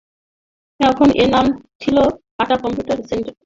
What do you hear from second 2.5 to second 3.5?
Computer centre.